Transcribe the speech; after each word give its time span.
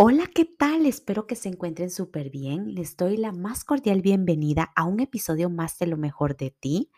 Hola, 0.00 0.28
¿qué 0.32 0.44
tal? 0.44 0.86
Espero 0.86 1.26
que 1.26 1.34
se 1.34 1.48
encuentren 1.48 1.90
súper 1.90 2.30
bien. 2.30 2.72
Les 2.76 2.96
doy 2.96 3.16
la 3.16 3.32
más 3.32 3.64
cordial 3.64 4.00
bienvenida 4.00 4.70
a 4.76 4.84
un 4.84 5.00
episodio 5.00 5.50
más 5.50 5.76
de 5.80 5.88
lo 5.88 5.96
mejor 5.96 6.36
de 6.36 6.52
ti. 6.52 6.92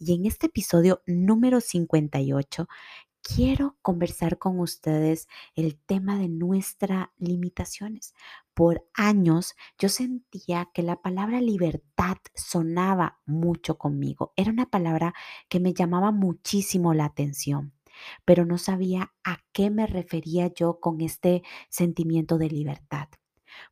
Y 0.00 0.14
en 0.14 0.26
este 0.26 0.46
episodio 0.46 1.00
número 1.06 1.60
58 1.60 2.66
quiero 3.22 3.76
conversar 3.82 4.38
con 4.38 4.58
ustedes 4.58 5.28
el 5.54 5.78
tema 5.78 6.18
de 6.18 6.28
nuestras 6.28 7.10
limitaciones. 7.18 8.14
Por 8.52 8.84
años 8.94 9.54
yo 9.78 9.88
sentía 9.88 10.68
que 10.74 10.82
la 10.82 11.00
palabra 11.00 11.40
libertad 11.40 12.16
sonaba 12.34 13.20
mucho 13.26 13.78
conmigo. 13.78 14.32
Era 14.34 14.50
una 14.50 14.68
palabra 14.68 15.14
que 15.48 15.60
me 15.60 15.72
llamaba 15.72 16.10
muchísimo 16.10 16.94
la 16.94 17.04
atención 17.04 17.74
pero 18.24 18.44
no 18.44 18.58
sabía 18.58 19.12
a 19.24 19.38
qué 19.52 19.70
me 19.70 19.86
refería 19.86 20.52
yo 20.52 20.80
con 20.80 21.00
este 21.00 21.42
sentimiento 21.68 22.38
de 22.38 22.48
libertad. 22.48 23.08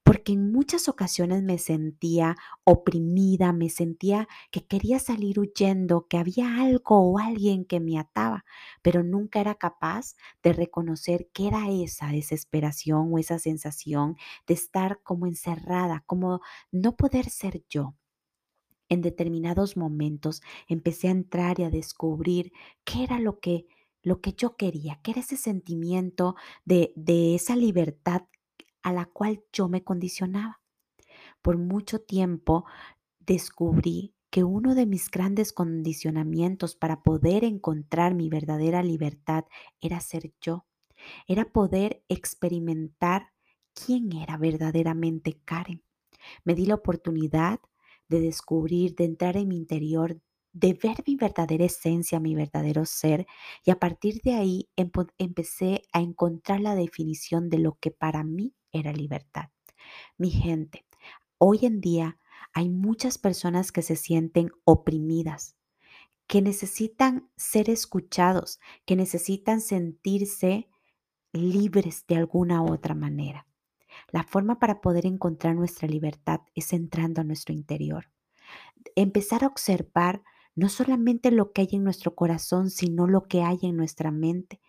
Porque 0.02 0.32
en 0.32 0.52
muchas 0.52 0.88
ocasiones 0.88 1.42
me 1.42 1.59
sentía 1.59 2.36
oprimida, 2.64 3.53
me 3.53 3.70
sentía 3.70 4.28
que 4.50 4.66
quería 4.66 4.98
salir 4.98 5.38
huyendo, 5.38 6.06
que 6.08 6.19
había 6.19 6.61
algo 6.62 7.00
o 7.00 7.19
alguien 7.19 7.64
que 7.64 7.80
me 7.80 7.98
ataba, 7.98 8.44
pero 8.83 9.03
nunca 9.03 9.41
era 9.41 9.55
capaz 9.55 10.14
de 10.42 10.53
reconocer 10.53 11.28
qué 11.33 11.48
era 11.48 11.70
esa 11.70 12.08
desesperación 12.08 13.10
o 13.12 13.19
esa 13.19 13.38
sensación 13.38 14.16
de 14.47 14.55
estar 14.55 15.00
como 15.03 15.27
encerrada, 15.27 16.03
como 16.06 16.41
no 16.72 16.97
poder 16.97 17.31
ser 17.31 17.62
yo 17.69 17.94
en 18.88 19.03
determinados 19.03 19.77
momentos 19.77 20.41
empecé 20.66 21.08
a 21.08 21.12
entrar 21.12 21.60
y 21.60 21.64
a 21.64 21.70
descubrir 21.70 22.53
qué 22.84 23.05
era 23.05 23.19
lo 23.20 23.38
que 23.38 23.66
lo 24.02 24.20
que 24.20 24.32
yo 24.32 24.56
quería, 24.56 25.00
que 25.02 25.12
era 25.12 25.20
ese 25.20 25.36
sentimiento 25.36 26.36
de, 26.64 26.92
de 26.96 27.34
esa 27.34 27.56
libertad 27.56 28.22
a 28.82 28.92
la 28.92 29.06
cual 29.06 29.42
yo 29.52 29.68
me 29.68 29.84
condicionaba. 29.84 30.60
Por 31.42 31.58
mucho 31.58 32.00
tiempo 32.00 32.64
descubrí 33.19 34.14
que 34.30 34.44
uno 34.44 34.74
de 34.74 34.86
mis 34.86 35.10
grandes 35.10 35.52
condicionamientos 35.52 36.74
para 36.76 37.02
poder 37.02 37.44
encontrar 37.44 38.14
mi 38.14 38.28
verdadera 38.28 38.82
libertad 38.82 39.44
era 39.80 40.00
ser 40.00 40.32
yo, 40.41 40.66
era 41.26 41.46
poder 41.46 42.02
experimentar 42.08 43.32
quién 43.74 44.12
era 44.12 44.36
verdaderamente 44.36 45.41
Karen. 45.44 45.82
Me 46.44 46.54
di 46.54 46.66
la 46.66 46.74
oportunidad 46.74 47.60
de 48.08 48.20
descubrir, 48.20 48.94
de 48.94 49.04
entrar 49.04 49.36
en 49.36 49.48
mi 49.48 49.56
interior, 49.56 50.20
de 50.52 50.72
ver 50.74 51.04
mi 51.06 51.16
verdadera 51.16 51.64
esencia, 51.64 52.20
mi 52.20 52.34
verdadero 52.34 52.84
ser, 52.84 53.27
y 53.64 53.70
a 53.70 53.78
partir 53.78 54.20
de 54.22 54.34
ahí 54.34 54.68
empecé 54.77 55.82
a 55.92 56.00
encontrar 56.00 56.60
la 56.60 56.74
definición 56.74 57.48
de 57.48 57.58
lo 57.58 57.78
que 57.80 57.91
para 57.91 58.24
mí 58.24 58.54
era 58.72 58.92
libertad. 58.92 59.50
Mi 60.16 60.30
gente, 60.30 60.84
hoy 61.38 61.60
en 61.62 61.80
día 61.80 62.19
hay 62.52 62.69
muchas 62.69 63.19
personas 63.19 63.72
que 63.72 63.82
se 63.82 63.96
sienten 63.96 64.50
oprimidas, 64.64 65.56
que 66.26 66.42
necesitan 66.42 67.30
ser 67.36 67.70
escuchados, 67.70 68.60
que 68.84 68.97
necesitan 68.97 69.60
sentirse 69.60 70.69
libres 71.32 72.06
de 72.06 72.16
alguna 72.16 72.62
u 72.62 72.72
otra 72.72 72.94
manera. 72.94 73.47
La 74.10 74.25
forma 74.25 74.58
para 74.58 74.81
poder 74.81 75.06
encontrar 75.06 75.54
nuestra 75.54 75.88
libertad 75.88 76.41
es 76.54 76.72
entrando 76.72 77.20
a 77.20 77.25
nuestro 77.25 77.54
interior. 77.54 78.10
Empezar 78.94 79.44
a 79.44 79.48
observar 79.48 80.22
no 80.58 80.69
solamente 80.69 81.30
lo 81.30 81.52
que 81.52 81.62
hay 81.62 81.69
en 81.72 81.84
nuestro 81.84 82.16
corazón, 82.16 82.70
sino 82.70 83.06
lo 83.06 83.28
que 83.28 83.42
hay 83.42 83.58
en 83.62 83.76
nuestra 83.76 84.10
mente. 84.10 84.60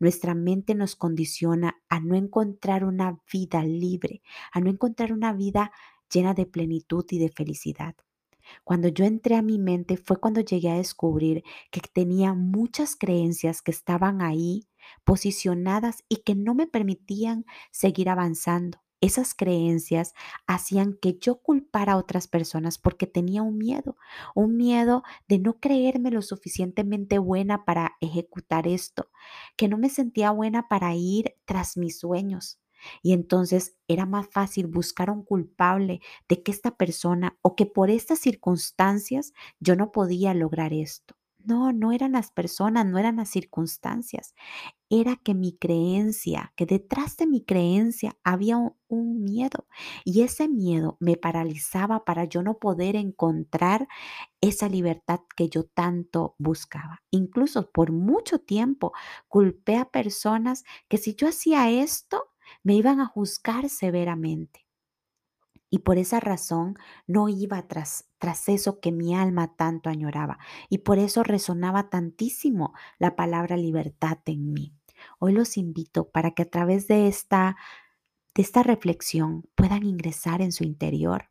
Nuestra 0.00 0.34
mente 0.34 0.74
nos 0.74 0.96
condiciona 0.96 1.76
a 1.88 2.00
no 2.00 2.16
encontrar 2.16 2.84
una 2.84 3.20
vida 3.32 3.62
libre, 3.62 4.22
a 4.52 4.60
no 4.60 4.70
encontrar 4.70 5.12
una 5.12 5.32
vida 5.32 5.70
llena 6.12 6.34
de 6.34 6.46
plenitud 6.46 7.04
y 7.10 7.20
de 7.20 7.28
felicidad. 7.28 7.94
Cuando 8.64 8.88
yo 8.88 9.04
entré 9.04 9.36
a 9.36 9.42
mi 9.42 9.60
mente 9.60 9.96
fue 9.96 10.16
cuando 10.18 10.40
llegué 10.40 10.70
a 10.70 10.78
descubrir 10.78 11.44
que 11.70 11.80
tenía 11.80 12.34
muchas 12.34 12.96
creencias 12.96 13.62
que 13.62 13.70
estaban 13.70 14.22
ahí 14.22 14.66
posicionadas 15.04 16.02
y 16.08 16.18
que 16.24 16.34
no 16.34 16.54
me 16.54 16.66
permitían 16.66 17.44
seguir 17.70 18.08
avanzando 18.08 18.80
esas 19.00 19.34
creencias 19.34 20.14
hacían 20.46 20.94
que 20.94 21.18
yo 21.18 21.36
culpara 21.42 21.92
a 21.94 21.96
otras 21.96 22.28
personas 22.28 22.78
porque 22.78 23.06
tenía 23.06 23.42
un 23.42 23.58
miedo, 23.58 23.96
un 24.34 24.56
miedo 24.56 25.02
de 25.28 25.38
no 25.38 25.58
creerme 25.60 26.10
lo 26.10 26.22
suficientemente 26.22 27.18
buena 27.18 27.64
para 27.64 27.96
ejecutar 28.00 28.66
esto, 28.66 29.10
que 29.56 29.68
no 29.68 29.78
me 29.78 29.90
sentía 29.90 30.30
buena 30.30 30.68
para 30.68 30.94
ir 30.94 31.34
tras 31.44 31.76
mis 31.76 31.98
sueños. 31.98 32.58
Y 33.02 33.12
entonces 33.12 33.76
era 33.88 34.06
más 34.06 34.28
fácil 34.30 34.66
buscar 34.66 35.10
un 35.10 35.22
culpable 35.24 36.00
de 36.28 36.42
que 36.42 36.52
esta 36.52 36.76
persona 36.76 37.38
o 37.42 37.56
que 37.56 37.66
por 37.66 37.90
estas 37.90 38.18
circunstancias 38.20 39.32
yo 39.60 39.76
no 39.76 39.92
podía 39.92 40.34
lograr 40.34 40.72
esto. 40.72 41.16
No, 41.38 41.72
no 41.72 41.92
eran 41.92 42.12
las 42.12 42.30
personas, 42.32 42.86
no 42.86 42.98
eran 42.98 43.16
las 43.16 43.30
circunstancias. 43.30 44.34
Era 44.88 45.16
que 45.16 45.34
mi 45.34 45.56
creencia, 45.56 46.52
que 46.56 46.64
detrás 46.64 47.16
de 47.16 47.26
mi 47.26 47.44
creencia 47.44 48.16
había 48.22 48.56
un, 48.56 49.24
miedo. 49.24 49.66
Y 50.04 50.22
ese 50.22 50.48
miedo 50.48 50.96
me 51.00 51.16
paralizaba 51.16 52.04
para 52.04 52.24
yo 52.24 52.42
no 52.42 52.58
poder 52.58 52.94
encontrar 52.94 53.88
esa 54.40 54.68
libertad 54.68 55.20
que 55.34 55.48
yo 55.48 55.64
tanto 55.64 56.36
buscaba. 56.38 57.02
Incluso 57.10 57.70
por 57.72 57.90
mucho 57.90 58.38
tiempo 58.38 58.92
culpé 59.28 59.76
a 59.76 59.90
personas 59.90 60.64
que 60.88 60.98
si 60.98 61.16
yo 61.16 61.28
hacía 61.28 61.68
esto, 61.70 62.32
me 62.62 62.74
iban 62.74 63.00
a 63.00 63.06
juzgar 63.06 63.68
severamente. 63.68 64.66
Y 65.68 65.80
por 65.80 65.98
esa 65.98 66.20
razón 66.20 66.76
no 67.06 67.28
iba 67.28 67.66
tras, 67.66 68.08
tras 68.18 68.48
eso 68.48 68.78
que 68.80 68.92
mi 68.92 69.14
alma 69.16 69.56
tanto 69.56 69.90
añoraba. 69.90 70.38
Y 70.68 70.78
por 70.78 70.98
eso 70.98 71.22
resonaba 71.24 71.90
tantísimo 71.90 72.72
la 72.98 73.16
palabra 73.16 73.56
libertad 73.56 74.18
en 74.26 74.52
mí. 74.52 74.75
Hoy 75.18 75.32
los 75.32 75.56
invito 75.56 76.10
para 76.10 76.32
que 76.32 76.42
a 76.42 76.50
través 76.50 76.86
de 76.88 77.08
esta, 77.08 77.56
de 78.34 78.42
esta 78.42 78.62
reflexión 78.62 79.44
puedan 79.54 79.84
ingresar 79.84 80.42
en 80.42 80.52
su 80.52 80.64
interior 80.64 81.28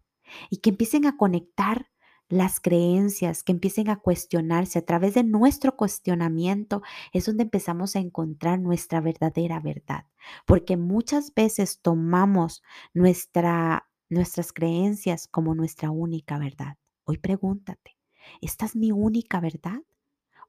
y 0.50 0.58
que 0.58 0.72
empiecen 0.72 1.06
a 1.06 1.18
conectar 1.18 1.88
las 2.28 2.60
creencias, 2.60 3.44
que 3.44 3.52
empiecen 3.52 3.90
a 3.90 3.98
cuestionarse. 3.98 4.80
A 4.80 4.86
través 4.86 5.14
de 5.14 5.24
nuestro 5.24 5.76
cuestionamiento 5.76 6.82
es 7.14 7.26
donde 7.26 7.44
empezamos 7.44 7.96
a 7.96 8.00
encontrar 8.00 8.60
nuestra 8.60 9.00
verdadera 9.00 9.60
verdad. 9.60 10.06
Porque 10.46 10.76
muchas 10.76 11.34
veces 11.36 11.82
tomamos 11.82 12.64
nuestra 12.94 13.88
nuestras 14.10 14.54
creencias 14.54 15.28
como 15.28 15.56
nuestra 15.56 15.92
única 15.92 16.38
verdad. 16.38 16.78
Hoy 17.06 17.18
pregúntate, 17.18 17.98
¿esta 18.42 18.66
es 18.66 18.76
mi 18.76 18.92
única 18.92 19.40
verdad? 19.40 19.82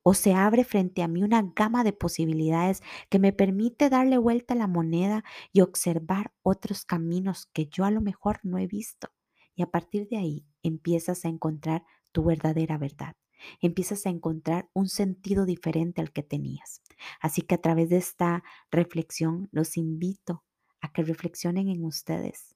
¿O 0.08 0.14
se 0.14 0.34
abre 0.34 0.62
frente 0.62 1.02
a 1.02 1.08
mí 1.08 1.24
una 1.24 1.42
gama 1.56 1.82
de 1.82 1.92
posibilidades 1.92 2.80
que 3.10 3.18
me 3.18 3.32
permite 3.32 3.90
darle 3.90 4.18
vuelta 4.18 4.54
a 4.54 4.56
la 4.56 4.68
moneda 4.68 5.24
y 5.52 5.62
observar 5.62 6.32
otros 6.42 6.84
caminos 6.84 7.46
que 7.52 7.66
yo 7.66 7.84
a 7.84 7.90
lo 7.90 8.00
mejor 8.00 8.38
no 8.44 8.56
he 8.56 8.68
visto? 8.68 9.08
Y 9.56 9.64
a 9.64 9.70
partir 9.72 10.06
de 10.06 10.18
ahí 10.18 10.46
empiezas 10.62 11.24
a 11.24 11.28
encontrar 11.28 11.82
tu 12.12 12.22
verdadera 12.22 12.78
verdad. 12.78 13.16
Empiezas 13.60 14.06
a 14.06 14.10
encontrar 14.10 14.70
un 14.74 14.88
sentido 14.88 15.44
diferente 15.44 16.00
al 16.00 16.12
que 16.12 16.22
tenías. 16.22 16.82
Así 17.20 17.42
que 17.42 17.56
a 17.56 17.60
través 17.60 17.88
de 17.88 17.96
esta 17.96 18.44
reflexión 18.70 19.48
los 19.50 19.76
invito 19.76 20.44
a 20.80 20.92
que 20.92 21.02
reflexionen 21.02 21.68
en 21.68 21.84
ustedes 21.84 22.54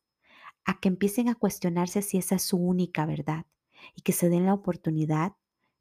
a 0.64 0.78
que 0.78 0.88
empiecen 0.88 1.28
a 1.28 1.34
cuestionarse 1.34 2.02
si 2.02 2.18
esa 2.18 2.36
es 2.36 2.42
su 2.42 2.58
única 2.58 3.06
verdad 3.06 3.46
y 3.96 4.02
que 4.02 4.12
se 4.12 4.28
den 4.28 4.46
la 4.46 4.54
oportunidad 4.54 5.32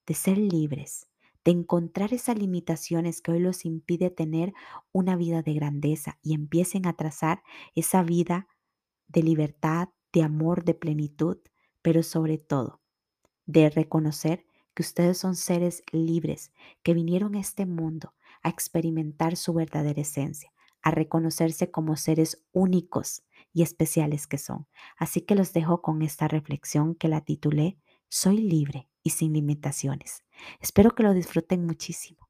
de 0.07 0.13
ser 0.15 0.37
libres, 0.37 1.08
de 1.45 1.51
encontrar 1.51 2.13
esas 2.13 2.37
limitaciones 2.37 3.21
que 3.21 3.31
hoy 3.31 3.39
los 3.39 3.65
impide 3.65 4.09
tener 4.09 4.53
una 4.91 5.15
vida 5.15 5.41
de 5.41 5.53
grandeza 5.53 6.19
y 6.21 6.33
empiecen 6.33 6.85
a 6.87 6.93
trazar 6.93 7.43
esa 7.75 8.03
vida 8.03 8.47
de 9.07 9.23
libertad, 9.23 9.89
de 10.13 10.23
amor, 10.23 10.63
de 10.65 10.75
plenitud, 10.75 11.37
pero 11.81 12.03
sobre 12.03 12.37
todo 12.37 12.81
de 13.45 13.69
reconocer 13.69 14.45
que 14.73 14.83
ustedes 14.83 15.17
son 15.17 15.35
seres 15.35 15.83
libres 15.91 16.51
que 16.83 16.93
vinieron 16.93 17.35
a 17.35 17.39
este 17.39 17.65
mundo 17.65 18.13
a 18.43 18.49
experimentar 18.49 19.35
su 19.35 19.53
verdadera 19.53 20.01
esencia, 20.01 20.51
a 20.81 20.91
reconocerse 20.91 21.71
como 21.71 21.95
seres 21.97 22.45
únicos 22.53 23.23
y 23.53 23.63
especiales 23.63 24.27
que 24.27 24.37
son. 24.37 24.67
Así 24.97 25.21
que 25.21 25.35
los 25.35 25.51
dejo 25.53 25.81
con 25.81 26.01
esta 26.01 26.27
reflexión 26.27 26.95
que 26.95 27.07
la 27.07 27.21
titulé 27.21 27.77
Soy 28.11 28.37
libre 28.37 28.89
y 29.03 29.11
sin 29.11 29.33
limitaciones. 29.33 30.23
Espero 30.59 30.95
que 30.95 31.03
lo 31.03 31.13
disfruten 31.13 31.63
muchísimo. 31.63 32.27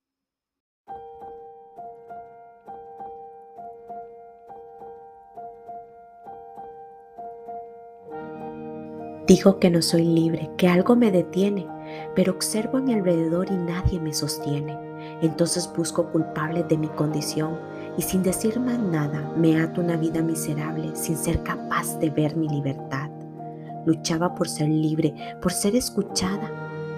Digo 9.25 9.59
que 9.59 9.69
no 9.69 9.81
soy 9.81 10.03
libre, 10.03 10.49
que 10.57 10.67
algo 10.67 10.97
me 10.97 11.11
detiene, 11.11 11.65
pero 12.13 12.33
observo 12.33 12.79
a 12.79 12.81
mi 12.81 12.93
alrededor 12.93 13.49
y 13.49 13.55
nadie 13.55 14.01
me 14.01 14.11
sostiene. 14.11 14.77
Entonces 15.21 15.71
busco 15.73 16.11
culpables 16.11 16.67
de 16.67 16.77
mi 16.77 16.89
condición 16.89 17.57
y 17.97 18.01
sin 18.01 18.21
decir 18.21 18.59
más 18.59 18.79
nada 18.79 19.33
me 19.37 19.61
ato 19.61 19.79
una 19.79 19.95
vida 19.95 20.21
miserable 20.21 20.93
sin 20.93 21.15
ser 21.15 21.41
capaz 21.43 21.97
de 21.99 22.09
ver 22.09 22.35
mi 22.35 22.49
libertad. 22.49 22.98
Luchaba 23.85 24.35
por 24.35 24.47
ser 24.47 24.69
libre, 24.69 25.13
por 25.41 25.51
ser 25.51 25.75
escuchada, 25.75 26.49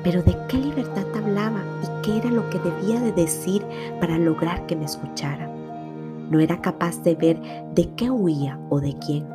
pero 0.03 0.23
¿de 0.23 0.35
qué 0.47 0.57
libertad 0.57 1.05
hablaba 1.15 1.63
y 1.83 2.01
qué 2.01 2.17
era 2.17 2.31
lo 2.31 2.49
que 2.49 2.59
debía 2.59 2.99
de 2.99 3.11
decir 3.11 3.63
para 3.99 4.17
lograr 4.17 4.65
que 4.65 4.75
me 4.75 4.85
escuchara? 4.85 5.47
No 6.29 6.39
era 6.39 6.61
capaz 6.61 7.01
de 7.03 7.15
ver 7.15 7.39
de 7.73 7.93
qué 7.95 8.09
huía 8.09 8.59
o 8.69 8.79
de 8.79 8.97
quién. 8.97 9.27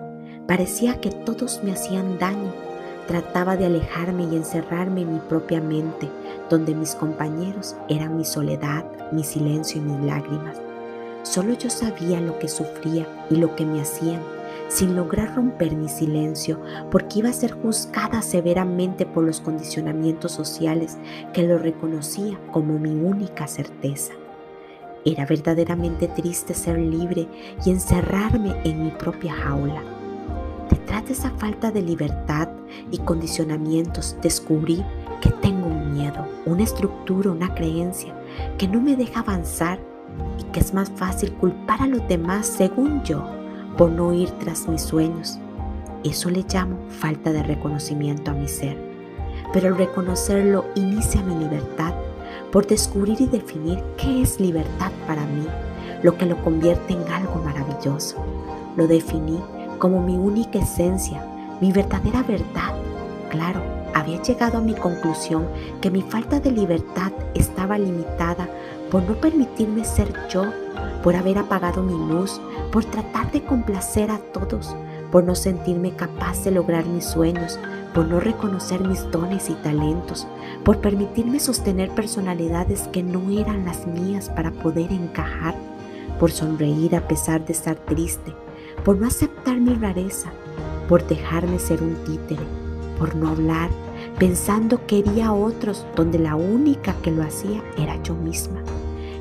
Parecía 0.46 1.00
que 1.00 1.10
todos 1.10 1.62
me 1.62 1.72
hacían 1.72 2.18
daño 2.18 2.66
Trataba 3.06 3.56
de 3.56 3.66
alejarme 3.66 4.24
y 4.24 4.34
encerrarme 4.34 5.02
en 5.02 5.14
mi 5.14 5.20
propia 5.20 5.60
mente, 5.60 6.10
donde 6.50 6.74
mis 6.74 6.96
compañeros 6.96 7.76
eran 7.88 8.16
mi 8.16 8.24
soledad, 8.24 8.84
mi 9.12 9.22
silencio 9.22 9.80
y 9.80 9.84
mis 9.84 10.00
lágrimas. 10.00 10.60
Solo 11.22 11.54
yo 11.54 11.70
sabía 11.70 12.20
lo 12.20 12.36
que 12.40 12.48
sufría 12.48 13.06
y 13.30 13.36
lo 13.36 13.54
que 13.54 13.64
me 13.64 13.80
hacían, 13.80 14.20
sin 14.68 14.96
lograr 14.96 15.34
romper 15.34 15.76
mi 15.76 15.88
silencio, 15.88 16.60
porque 16.90 17.20
iba 17.20 17.30
a 17.30 17.34
ser 17.34 17.52
juzgada 17.52 18.22
severamente 18.22 19.06
por 19.06 19.24
los 19.24 19.40
condicionamientos 19.40 20.32
sociales 20.32 20.96
que 21.32 21.42
lo 21.42 21.58
reconocía 21.58 22.38
como 22.52 22.78
mi 22.78 22.90
única 22.90 23.46
certeza. 23.46 24.12
Era 25.04 25.24
verdaderamente 25.24 26.08
triste 26.08 26.54
ser 26.54 26.78
libre 26.78 27.28
y 27.64 27.70
encerrarme 27.70 28.56
en 28.64 28.82
mi 28.82 28.90
propia 28.90 29.32
jaula 29.34 29.82
Detrás 30.70 31.06
de 31.06 31.12
esa 31.12 31.30
falta 31.30 31.70
de 31.70 31.82
libertad 31.82 32.48
y 32.90 32.98
condicionamientos 32.98 34.16
descubrí 34.20 34.84
que 35.20 35.30
tengo 35.30 35.68
un 35.68 35.94
miedo, 35.94 36.26
una 36.44 36.64
estructura, 36.64 37.30
una 37.30 37.54
creencia 37.54 38.14
que 38.58 38.68
no 38.68 38.80
me 38.80 38.96
deja 38.96 39.20
avanzar 39.20 39.78
y 40.38 40.44
que 40.44 40.60
es 40.60 40.74
más 40.74 40.90
fácil 40.90 41.32
culpar 41.34 41.82
a 41.82 41.86
los 41.86 42.06
demás 42.08 42.46
según 42.46 43.02
yo 43.04 43.24
por 43.76 43.90
no 43.90 44.12
ir 44.12 44.30
tras 44.32 44.68
mis 44.68 44.82
sueños. 44.82 45.38
Eso 46.04 46.30
le 46.30 46.44
llamo 46.48 46.76
falta 46.88 47.32
de 47.32 47.42
reconocimiento 47.42 48.30
a 48.30 48.34
mi 48.34 48.48
ser. 48.48 48.76
Pero 49.52 49.68
al 49.68 49.78
reconocerlo 49.78 50.64
inicia 50.74 51.22
mi 51.22 51.34
libertad 51.34 51.94
por 52.52 52.66
descubrir 52.66 53.20
y 53.20 53.26
definir 53.26 53.82
qué 53.96 54.22
es 54.22 54.40
libertad 54.40 54.92
para 55.06 55.22
mí, 55.26 55.46
lo 56.02 56.16
que 56.16 56.26
lo 56.26 56.42
convierte 56.42 56.94
en 56.94 57.06
algo 57.12 57.42
maravilloso. 57.42 58.16
Lo 58.76 58.86
definí 58.86 59.40
como 59.78 60.02
mi 60.02 60.16
única 60.16 60.58
esencia, 60.58 61.24
mi 61.60 61.72
verdadera 61.72 62.22
verdad. 62.22 62.74
Claro, 63.30 63.60
había 63.94 64.22
llegado 64.22 64.58
a 64.58 64.60
mi 64.60 64.74
conclusión 64.74 65.46
que 65.80 65.90
mi 65.90 66.02
falta 66.02 66.38
de 66.40 66.52
libertad 66.52 67.12
estaba 67.34 67.78
limitada 67.78 68.48
por 68.90 69.02
no 69.02 69.14
permitirme 69.14 69.84
ser 69.84 70.12
yo, 70.28 70.44
por 71.06 71.14
haber 71.14 71.38
apagado 71.38 71.84
mi 71.84 71.92
luz, 71.92 72.40
por 72.72 72.84
tratar 72.84 73.30
de 73.30 73.44
complacer 73.44 74.10
a 74.10 74.18
todos, 74.18 74.74
por 75.12 75.22
no 75.22 75.36
sentirme 75.36 75.92
capaz 75.92 76.42
de 76.42 76.50
lograr 76.50 76.84
mis 76.84 77.04
sueños, 77.04 77.60
por 77.94 78.08
no 78.08 78.18
reconocer 78.18 78.80
mis 78.80 79.08
dones 79.12 79.48
y 79.48 79.54
talentos, 79.54 80.26
por 80.64 80.80
permitirme 80.80 81.38
sostener 81.38 81.90
personalidades 81.90 82.88
que 82.88 83.04
no 83.04 83.30
eran 83.30 83.64
las 83.64 83.86
mías 83.86 84.30
para 84.30 84.50
poder 84.50 84.90
encajar, 84.90 85.54
por 86.18 86.32
sonreír 86.32 86.96
a 86.96 87.06
pesar 87.06 87.46
de 87.46 87.52
estar 87.52 87.76
triste, 87.76 88.34
por 88.84 88.98
no 88.98 89.06
aceptar 89.06 89.60
mi 89.60 89.74
rareza, 89.74 90.32
por 90.88 91.06
dejarme 91.06 91.60
ser 91.60 91.84
un 91.84 91.94
títere, 92.02 92.42
por 92.98 93.14
no 93.14 93.28
hablar, 93.28 93.70
pensando 94.18 94.84
que 94.88 94.98
hería 94.98 95.28
a 95.28 95.34
otros 95.34 95.86
donde 95.94 96.18
la 96.18 96.34
única 96.34 96.96
que 97.00 97.12
lo 97.12 97.22
hacía 97.22 97.62
era 97.78 97.94
yo 98.02 98.14
misma. 98.14 98.60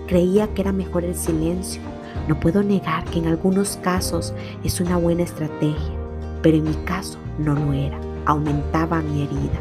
Creía 0.08 0.48
que 0.54 0.62
era 0.62 0.72
mejor 0.72 1.04
el 1.04 1.16
silencio. 1.16 1.82
No 2.28 2.40
puedo 2.40 2.62
negar 2.62 3.04
que 3.06 3.20
en 3.20 3.28
algunos 3.28 3.78
casos 3.78 4.34
es 4.64 4.80
una 4.80 4.98
buena 4.98 5.24
estrategia, 5.24 5.94
pero 6.42 6.58
en 6.58 6.64
mi 6.66 6.76
caso 6.86 7.18
no 7.40 7.54
lo 7.54 7.74
era, 7.74 8.00
aumentaba 8.26 9.02
mi 9.02 9.24
herida. 9.24 9.60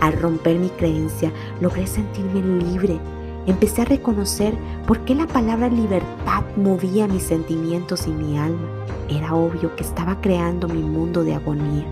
Al 0.00 0.14
romper 0.14 0.58
mi 0.58 0.68
creencia, 0.70 1.32
logré 1.60 1.86
sentirme 1.86 2.40
libre. 2.64 2.98
Empecé 3.46 3.82
a 3.82 3.86
reconocer 3.86 4.54
por 4.86 5.00
qué 5.00 5.14
la 5.14 5.26
palabra 5.26 5.68
libertad 5.68 6.44
movía 6.56 7.06
mis 7.06 7.24
sentimientos 7.24 8.06
y 8.06 8.10
mi 8.10 8.38
alma. 8.38 8.68
Era 9.08 9.34
obvio 9.34 9.74
que 9.76 9.82
estaba 9.82 10.20
creando 10.20 10.68
mi 10.68 10.82
mundo 10.82 11.24
de 11.24 11.34
agonía, 11.34 11.86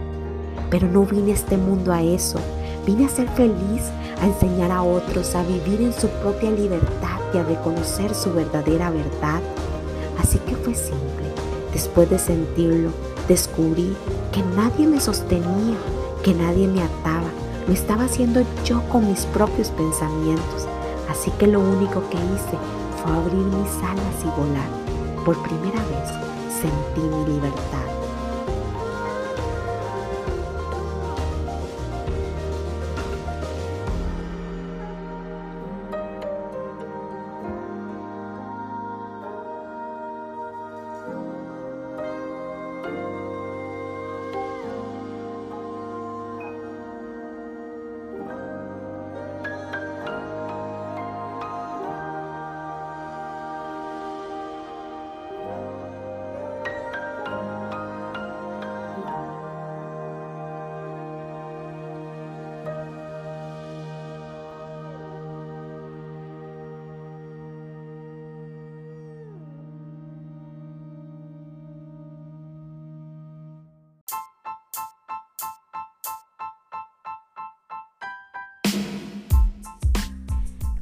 pero 0.71 0.89
no 0.89 1.05
vine 1.05 1.33
a 1.33 1.35
este 1.35 1.57
mundo 1.57 1.93
a 1.93 2.03
eso. 2.03 2.39
Vine 2.87 3.07
a 3.07 3.09
ser 3.09 3.29
feliz, 3.31 3.91
a 4.23 4.27
enseñar 4.27 4.71
a 4.71 4.85
otros 4.85 5.35
a 5.35 5.43
vivir 5.43 5.81
en 5.83 5.93
su 5.93 6.07
propia 6.07 6.53
libertad 6.53 7.19
y 7.35 7.39
a 7.39 7.43
reconocer 7.43 8.15
su 8.15 8.33
verdadera 8.33 8.91
verdad. 8.91 9.43
Así 10.21 10.39
que 10.39 10.55
fue 10.55 10.73
simple. 10.73 11.27
Después 11.73 12.09
de 12.09 12.21
sentirlo, 12.21 12.91
descubrí 13.27 13.97
que 14.31 14.41
nadie 14.55 14.87
me 14.87 15.01
sostenía, 15.01 15.77
que 16.23 16.33
nadie 16.33 16.69
me 16.69 16.81
ataba. 16.81 17.29
Lo 17.67 17.75
estaba 17.75 18.05
haciendo 18.05 18.43
yo 18.65 18.81
con 18.89 19.09
mis 19.09 19.27
propios 19.27 19.71
pensamientos. 19.71 20.69
Así 21.11 21.33
que 21.33 21.49
lo 21.49 21.59
único 21.59 22.09
que 22.09 22.19
hice 22.19 22.57
fue 23.03 23.17
abrir 23.17 23.35
mis 23.35 23.83
alas 23.83 24.23
y 24.23 24.41
volar. 24.41 24.69
Por 25.25 25.43
primera 25.43 25.83
vez 25.87 26.09
sentí 26.61 27.01
mi 27.01 27.35
libertad. 27.35 27.96